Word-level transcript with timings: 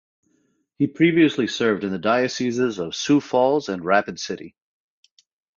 He 0.79 0.87
previously 0.87 1.45
served 1.45 1.83
in 1.83 1.91
the 1.91 1.99
dioceses 1.99 2.79
of 2.79 2.95
Sioux 2.95 3.21
Falls 3.21 3.69
and 3.69 3.85
Rapid 3.85 4.19
City. 4.19 4.55